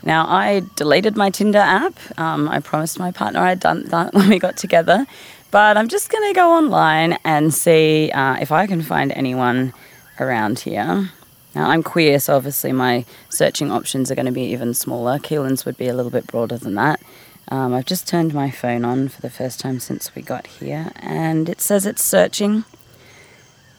[0.03, 1.93] Now, I deleted my Tinder app.
[2.17, 5.05] Um, I promised my partner I'd done that when we got together.
[5.51, 9.73] But I'm just going to go online and see uh, if I can find anyone
[10.19, 11.09] around here.
[11.55, 15.17] Now, I'm queer, so obviously my searching options are going to be even smaller.
[15.17, 17.01] Kayleen's would be a little bit broader than that.
[17.49, 20.91] Um, I've just turned my phone on for the first time since we got here,
[20.97, 22.63] and it says it's searching.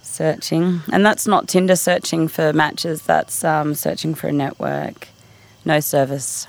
[0.03, 0.81] Searching.
[0.93, 5.09] And that's not Tinder searching for matches, that's um, searching for a network.
[5.65, 6.49] No service.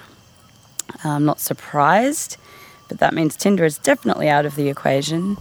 [1.03, 2.37] I'm not surprised,
[2.89, 5.37] but that means Tinder is definitely out of the equation.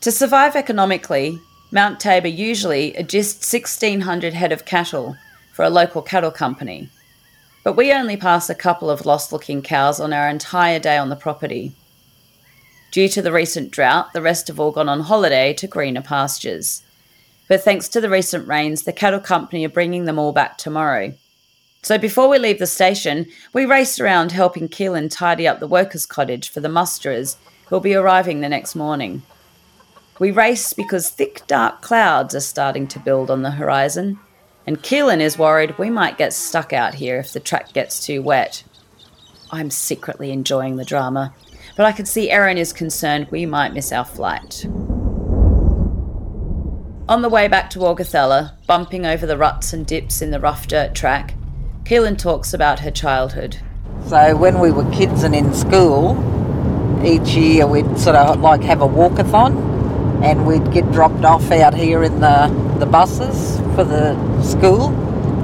[0.00, 5.16] To survive economically, Mount Tabor usually agists 1,600 head of cattle
[5.52, 6.90] for a local cattle company.
[7.64, 11.08] But we only pass a couple of lost looking cows on our entire day on
[11.08, 11.72] the property.
[12.92, 16.82] Due to the recent drought, the rest have all gone on holiday to greener pastures.
[17.48, 21.14] But thanks to the recent rains, the cattle company are bringing them all back tomorrow.
[21.82, 26.06] So before we leave the station, we race around helping Kayleen tidy up the workers'
[26.06, 29.22] cottage for the musterers who'll be arriving the next morning.
[30.18, 34.20] We race because thick, dark clouds are starting to build on the horizon,
[34.66, 38.22] and Kayleen is worried we might get stuck out here if the track gets too
[38.22, 38.64] wet.
[39.50, 41.34] I'm secretly enjoying the drama,
[41.76, 44.64] but I can see Erin is concerned we might miss our flight.
[47.06, 50.66] On the way back to Augathella, bumping over the ruts and dips in the rough
[50.66, 51.34] dirt track,
[51.84, 53.58] Kayleen talks about her childhood.
[54.06, 56.16] So when we were kids and in school,
[57.04, 59.74] each year we'd sort of like have a walkathon
[60.24, 64.88] and we'd get dropped off out here in the, the buses for the school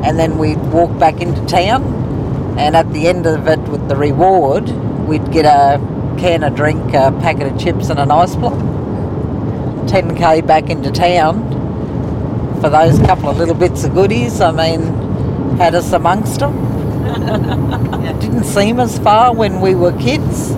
[0.05, 1.83] and then we'd walk back into town
[2.59, 4.69] and at the end of it with the reward
[5.07, 5.79] we'd get a
[6.19, 8.53] can of drink, a packet of chips and an ice block.
[9.89, 11.49] 10k back into town
[12.61, 14.41] for those couple of little bits of goodies.
[14.41, 16.55] I mean, had us amongst them.
[18.05, 20.55] it didn't seem as far when we were kids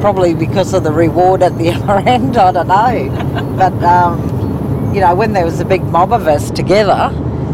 [0.00, 3.56] probably because of the reward at the other end, I don't know.
[3.58, 4.37] But, um,
[4.98, 7.12] you know, when there was a big mob of us together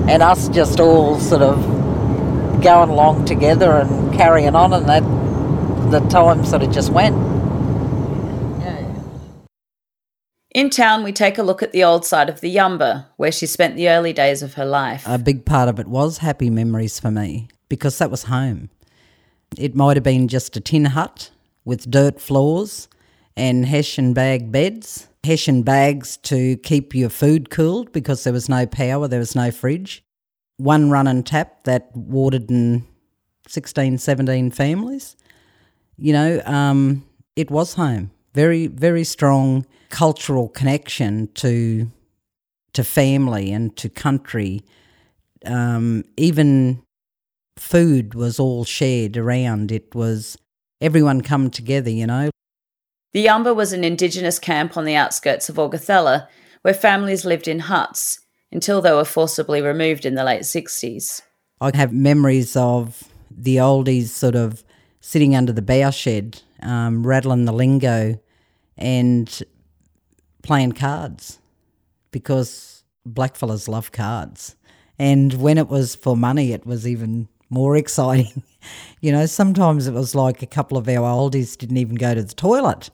[0.09, 1.63] and us just all sort of
[2.63, 5.03] going along together and carrying on, and that
[5.91, 7.15] the time sort of just went.
[8.63, 8.97] Yeah.
[10.53, 13.45] In town, we take a look at the old side of the Yumba, where she
[13.45, 15.03] spent the early days of her life.
[15.05, 18.71] A big part of it was happy memories for me because that was home.
[19.59, 21.31] It might have been just a tin hut
[21.67, 22.89] with dirt floors
[23.37, 28.67] and hessian bag beds, hessian bags to keep your food cooled because there was no
[28.67, 30.05] power, there was no fridge.
[30.57, 32.87] One run and tap that watered in
[33.49, 35.17] 16, 17 families.
[35.97, 37.05] You know, um,
[37.37, 38.11] it was home.
[38.35, 41.91] Very, very strong cultural connection to
[42.73, 44.65] to family and to country.
[45.47, 46.83] Um, even
[47.57, 49.71] food was all shared around.
[49.71, 50.37] It was
[50.81, 52.31] everyone come together, you know.
[53.15, 56.27] The Yumba was an indigenous camp on the outskirts of Augathella
[56.63, 58.19] where families lived in huts,
[58.51, 61.23] until they were forcibly removed in the late 60s.
[61.61, 64.65] I have memories of the oldies sort of
[65.01, 68.21] sitting under the bough shed, um, rattling the lingo
[68.77, 69.43] and
[70.43, 71.39] playing cards
[72.11, 74.57] because blackfellas love cards.
[74.99, 78.43] And when it was for money, it was even more exciting.
[79.01, 82.23] you know, sometimes it was like a couple of our oldies didn't even go to
[82.25, 82.91] the toilet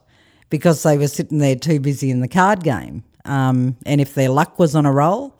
[0.51, 3.03] because they were sitting there too busy in the card game.
[3.25, 5.33] Um, and if their luck was on a roll,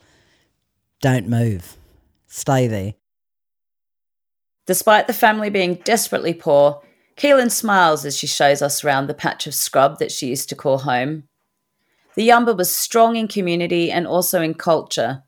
[1.01, 1.77] don't move,
[2.25, 2.95] stay there.
[4.65, 6.81] Despite the family being desperately poor,
[7.17, 10.55] Kayleen smiles as she shows us around the patch of scrub that she used to
[10.55, 11.23] call home.
[12.15, 15.23] The Yumba was strong in community and also in culture,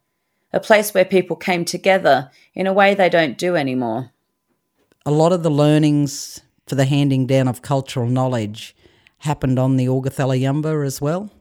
[0.54, 4.12] a place where people came together in a way they don't do anymore.
[5.06, 8.76] A lot of the learnings for the handing down of cultural knowledge
[9.24, 11.32] happened on the Augathella Yumba as well,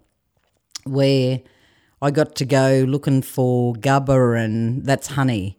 [0.84, 1.40] where
[2.00, 5.58] I got to go looking for gubba and that's honey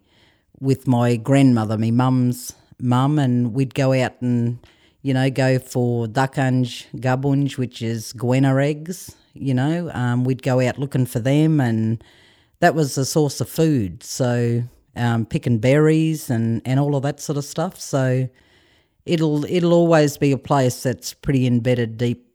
[0.58, 4.58] with my grandmother, my mum's mum, and we'd go out and,
[5.02, 9.90] you know, go for duckunge, gubunge, which is goanna eggs, you know.
[9.92, 12.02] Um, we'd go out looking for them and
[12.60, 14.02] that was a source of food.
[14.02, 14.62] So
[14.96, 17.78] um, picking berries and, and all of that sort of stuff.
[17.78, 18.30] So
[19.06, 22.26] it'll it'll always be a place that's pretty embedded deep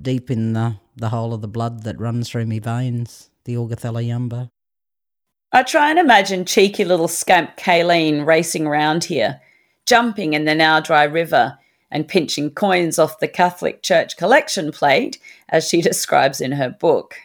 [0.00, 4.04] deep in the, the whole of the blood that runs through me veins the Augathella
[4.04, 4.48] Yumba.
[5.52, 9.40] I try and imagine cheeky little scamp Kayleen racing round here,
[9.84, 11.58] jumping in the now dry river
[11.90, 17.16] and pinching coins off the Catholic Church collection plate, as she describes in her book.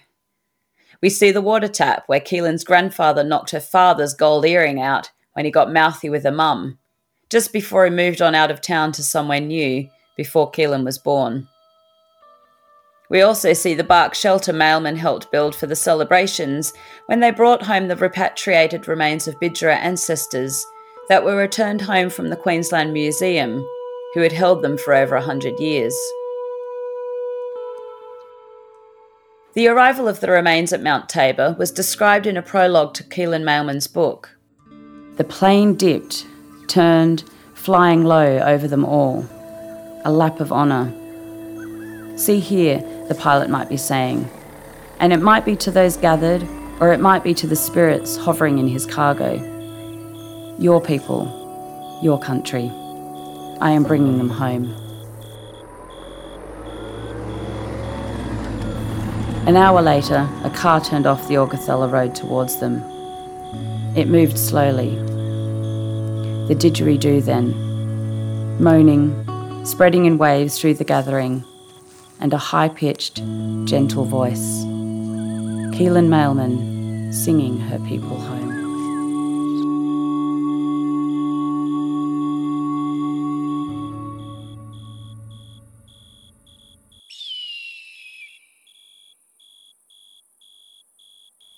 [1.01, 5.45] We see the water tap where Kayleen's grandfather knocked her father's gold earring out when
[5.45, 6.79] he got mouthy with her mum,
[7.29, 11.47] just before he moved on out of town to somewhere new before Kayleen was born.
[13.09, 16.73] We also see the bark shelter Mailman helped build for the celebrations
[17.05, 20.65] when they brought home the repatriated remains of Bidjara ancestors
[21.07, 23.65] that were returned home from the Queensland Museum,
[24.13, 25.95] who had held them for over a hundred years.
[29.53, 33.43] The arrival of the remains at Mount Tabor was described in a prologue to Kayleen
[33.43, 34.37] Mailman's book.
[35.15, 36.27] The plane dipped,
[36.67, 39.25] turned, flying low over them all.
[40.05, 40.93] A lap of honour.
[42.17, 44.29] See here, the pilot might be saying.
[44.99, 46.47] And it might be to those gathered,
[46.79, 49.35] or it might be to the spirits hovering in his cargo.
[50.59, 52.71] Your people, your country.
[53.59, 54.65] I am bringing them home.
[59.47, 62.83] An hour later, a car turned off the Augathella road towards them.
[63.95, 65.16] It moved slowly.
[66.47, 71.43] The didgeridoo then, moaning, spreading in waves through the gathering,
[72.21, 73.17] and a high pitched,
[73.65, 74.63] gentle voice.
[75.75, 78.47] Kayleen Mailman singing her people home.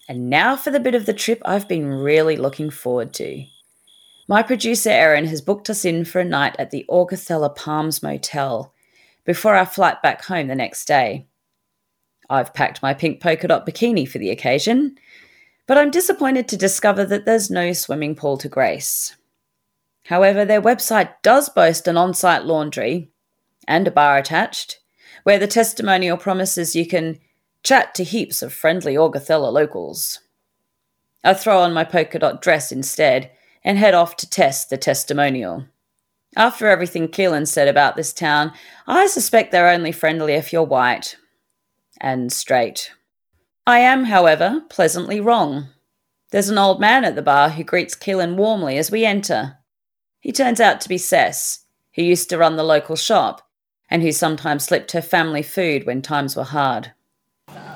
[0.09, 3.45] And now for the bit of the trip I've been really looking forward to.
[4.29, 8.71] My producer Erin has booked us in for a night at the Augathella Palms Motel
[9.25, 11.25] before our flight back home the next day.
[12.29, 14.99] I've packed my pink polka dot bikini for the occasion,
[15.65, 19.15] but I'm disappointed to discover that there's no swimming pool to grace.
[20.03, 23.09] However, their website does boast an on site laundry
[23.67, 24.77] and a bar attached,
[25.23, 27.19] where the testimonial promises you can
[27.63, 30.19] chat to heaps of friendly Augathella locals.
[31.23, 33.31] I throw on my polka dot dress instead
[33.69, 35.63] and head off to test the testimonial.
[36.35, 38.51] After everything Kayleen said about this town,
[38.87, 41.17] I suspect they're only friendly if you're white
[42.01, 42.91] and straight.
[43.67, 45.67] I am, however, pleasantly wrong.
[46.31, 49.59] There's an old man at the bar who greets Kayleen warmly as we enter.
[50.19, 53.47] He turns out to be Cess, who used to run the local shop
[53.87, 56.93] and who sometimes slipped her family food when times were hard.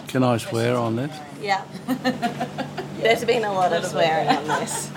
[0.08, 1.16] Can I swear on this?
[1.40, 1.64] Yeah.
[2.98, 4.92] There's been a lot of swearing on this.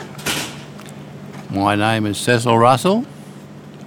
[1.51, 3.07] My name is Cecil Russell.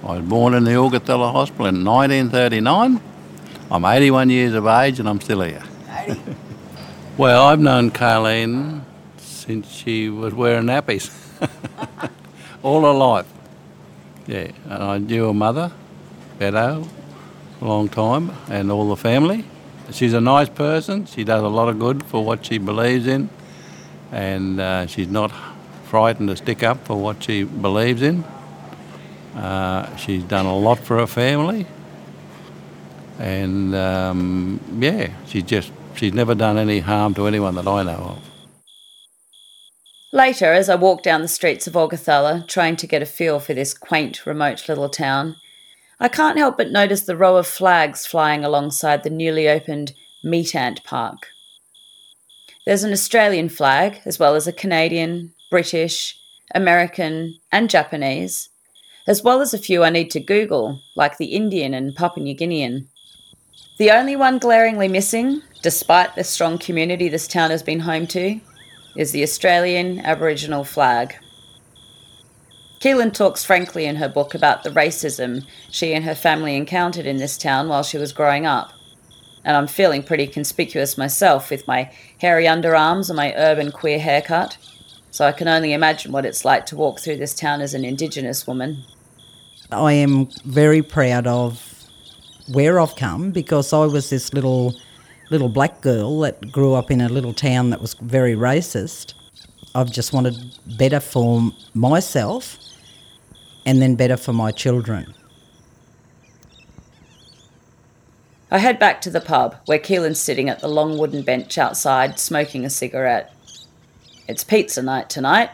[0.02, 3.00] I was born in the Augathella Hospital in 1939.
[3.70, 5.62] I'm 81 years of age and I'm still here.
[7.18, 8.80] well, I've known Kayleen
[9.18, 11.14] since she was wearing nappies
[12.62, 13.26] all her life.
[14.26, 15.70] Yeah, and I knew her mother,
[16.38, 16.88] Beto,
[17.60, 19.44] a long time, and all the family.
[19.92, 21.04] She's a nice person.
[21.04, 23.28] She does a lot of good for what she believes in,
[24.10, 25.30] and uh, she's not
[25.90, 28.22] frightened to stick up for what she believes in.
[29.34, 31.66] Uh, she's done a lot for her family,
[33.18, 38.16] and um, yeah, she's just she's never done any harm to anyone that I know
[38.16, 38.30] of.
[40.12, 43.54] Later, as I walked down the streets of Augathella, trying to get a feel for
[43.54, 45.36] this quaint, remote little town,
[46.00, 49.92] I can't help but notice the row of flags flying alongside the newly opened
[50.24, 51.28] Meat Ant Park.
[52.66, 56.18] There's an Australian flag, as well as a Canadian, British,
[56.54, 58.48] American, and Japanese,
[59.06, 62.36] as well as a few I need to Google, like the Indian and Papua New
[62.36, 62.86] Guinean.
[63.78, 68.40] The only one glaringly missing, despite the strong community this town has been home to,
[68.96, 71.16] is the Australian Aboriginal flag.
[72.80, 77.18] Kayleen talks frankly in her book about the racism she and her family encountered in
[77.18, 78.72] this town while she was growing up.
[79.44, 84.56] And I'm feeling pretty conspicuous myself with my hairy underarms and my urban queer haircut,
[85.10, 87.84] so I can only imagine what it's like to walk through this town as an
[87.84, 88.84] Indigenous woman.
[89.72, 91.88] I am very proud of
[92.52, 94.74] where I've come because I was this little
[95.30, 99.14] little black girl that grew up in a little town that was very racist.
[99.74, 100.36] I've just wanted
[100.76, 102.58] better for myself
[103.64, 105.14] and then better for my children.
[108.50, 112.18] I head back to the pub where Kayleen's sitting at the long wooden bench outside
[112.18, 113.32] smoking a cigarette.
[114.30, 115.50] It's pizza night tonight,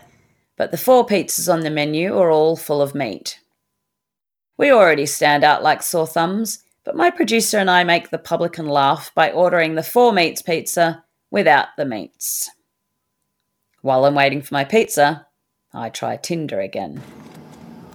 [0.59, 3.41] but the four pizzas on the menu are all full of meat.
[4.59, 8.67] We already stand out like sore thumbs, but my producer and I make the publican
[8.67, 12.51] laugh by ordering the four meats pizza without the meats.
[13.81, 15.27] While I'm waiting for my pizza,
[15.73, 17.03] I try Tinder again.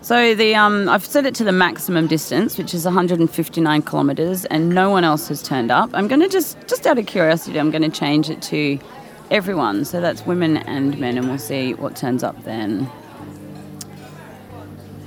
[0.02, 4.70] So the um, I've set it to the maximum distance, which is 159 kilometres, and
[4.70, 5.92] no one else has turned up.
[5.94, 8.80] I'm going to just, just out of curiosity, I'm going to change it to
[9.32, 9.86] everyone.
[9.86, 12.90] So that's women and men, and we'll see what turns up then.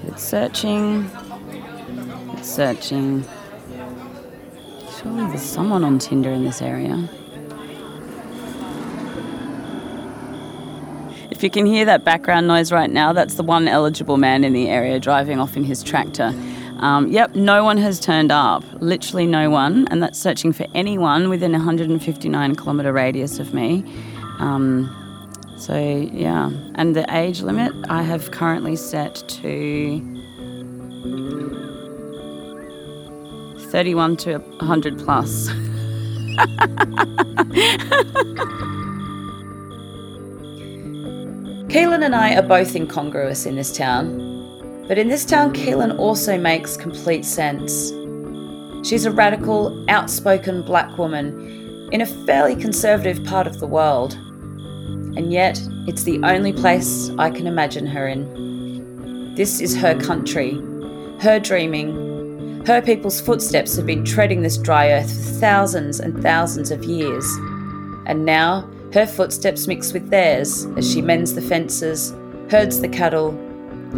[0.06, 1.08] It's searching.
[2.32, 3.24] It's searching.
[4.98, 7.08] Surely there's someone on Tinder in this area.
[11.30, 14.54] If you can hear that background noise right now, that's the one eligible man in
[14.54, 16.32] the area driving off in his tractor.
[16.78, 18.64] Um, yep, no one has turned up.
[18.80, 23.84] Literally no one, and that's searching for anyone within a 159 kilometre radius of me.
[24.38, 24.90] Um,
[25.56, 25.78] so,
[26.12, 26.50] yeah.
[26.74, 30.00] And the age limit I have currently set to
[33.70, 35.48] 31 to 100 plus.
[41.68, 46.38] Kayleen and I are both incongruous in this town, but in this town, Kayleen also
[46.38, 47.90] makes complete sense.
[48.86, 51.63] She's a radical, outspoken black woman
[51.94, 54.14] in a fairly conservative part of the world,
[55.16, 59.32] and yet it's the only place I can imagine her in.
[59.36, 60.54] This is her country,
[61.20, 66.72] her dreaming, her people's footsteps have been treading this dry earth for thousands and thousands
[66.72, 67.24] of years.
[68.06, 72.12] And now her footsteps mix with theirs as she mends the fences,
[72.50, 73.28] herds the cattle,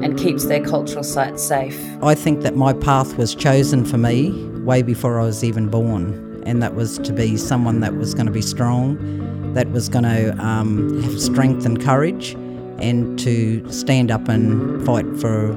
[0.03, 1.81] and keeps their cultural sites safe.
[2.03, 4.33] I think that my path was chosen for me
[4.65, 8.27] way before I was even born, and that was to be someone that was going
[8.27, 12.33] to be strong, that was going to um, have strength and courage,
[12.79, 15.55] and to stand up and fight for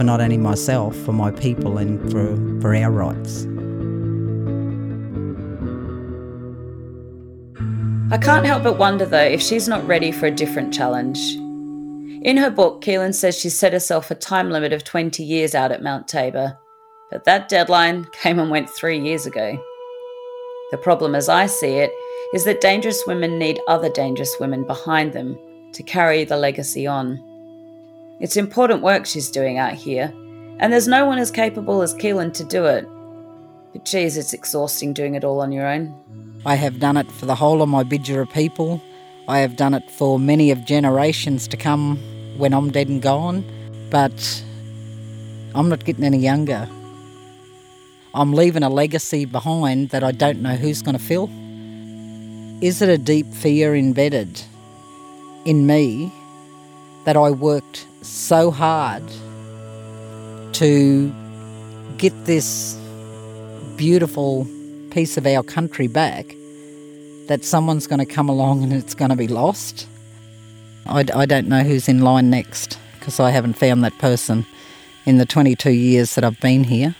[0.00, 3.44] for not only myself, for my people, and for, for our rights.
[8.10, 11.34] I can't help but wonder though if she's not ready for a different challenge.
[12.24, 15.70] In her book, Kayleen says she set herself a time limit of 20 years out
[15.70, 16.56] at Mount Tabor,
[17.10, 19.62] but that deadline came and went three years ago.
[20.70, 21.92] The problem, as I see it,
[22.32, 25.36] is that dangerous women need other dangerous women behind them
[25.72, 27.20] to carry the legacy on.
[28.20, 30.12] It's important work she's doing out here,
[30.58, 32.86] and there's no one as capable as Kayleen to do it.
[33.72, 35.94] But geez, it's exhausting doing it all on your own.
[36.44, 38.80] I have done it for the whole of my Bidjara people.
[39.28, 41.98] I have done it for many of generations to come
[42.38, 43.44] when I'm dead and gone,
[43.90, 44.44] but
[45.54, 46.68] I'm not getting any younger.
[48.14, 51.30] I'm leaving a legacy behind that I don't know who's going to fill.
[52.60, 54.42] Is it a deep fear embedded
[55.44, 56.12] in me
[57.04, 59.02] that I worked so hard
[60.54, 61.14] to
[61.98, 62.78] get this
[63.76, 64.46] beautiful
[64.90, 66.26] piece of our country back
[67.28, 69.86] that someone's going to come along and it's going to be lost.
[70.86, 74.44] I, I don't know who's in line next because I haven't found that person
[75.06, 76.96] in the 22 years that I've been here.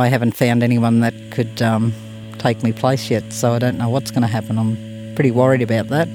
[0.00, 1.92] I haven't found anyone that could um,
[2.38, 4.58] take me place yet, so I don't know what's going to happen.
[4.58, 6.08] I'm pretty worried about that.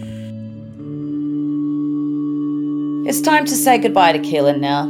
[3.07, 4.89] It's time to say goodbye to Kayleen now.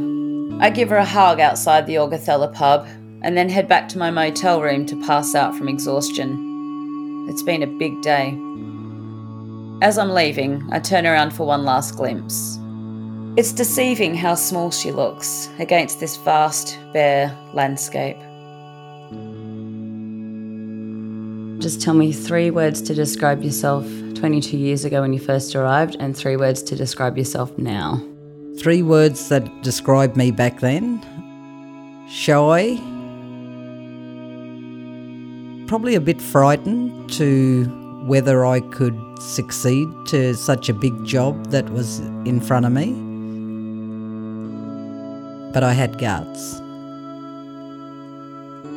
[0.63, 2.87] I give her a hug outside the Augathella pub
[3.21, 7.27] and then head back to my motel room to pass out from exhaustion.
[7.29, 8.29] It's been a big day.
[9.81, 12.57] As I'm leaving, I turn around for one last glimpse.
[13.35, 18.17] It's deceiving how small she looks against this vast, bare landscape.
[21.59, 23.85] Just tell me three words to describe yourself
[24.15, 28.01] 22 years ago when you first arrived, and three words to describe yourself now.
[28.59, 31.01] Three words that describe me back then
[32.09, 32.75] shy,
[35.67, 37.65] probably a bit frightened to
[38.05, 42.93] whether I could succeed to such a big job that was in front of me.
[45.51, 46.59] But I had guts.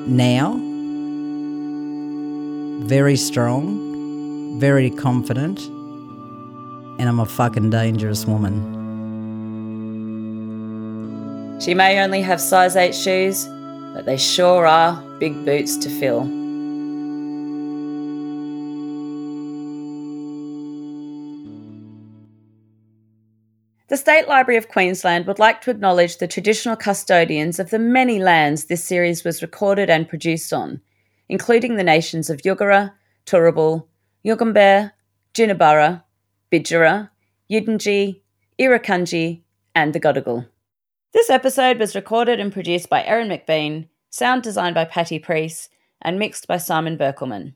[0.07, 0.68] Now,
[2.87, 5.61] very strong, very confident,
[6.99, 8.77] and I'm a fucking dangerous woman.
[11.61, 13.47] She may only have size 8 shoes,
[13.95, 16.25] but they sure are big boots to fill.
[23.89, 28.19] The State Library of Queensland would like to acknowledge the traditional custodians of the many
[28.19, 30.81] lands this series was recorded and produced on,
[31.29, 32.93] including the nations of Yugara,
[33.27, 33.87] Turrbal,
[34.25, 34.93] Yugambeh,
[35.35, 36.03] Jinibara,
[36.51, 37.11] Bidjara,
[37.51, 38.21] Yidinji,
[38.59, 39.43] Irukandji,
[39.75, 40.49] and the Gadigal.
[41.13, 45.71] This episode was recorded and produced by Erin McBean, sound designed by Patty Priest,
[46.03, 47.55] and mixed by Simon Berkelman.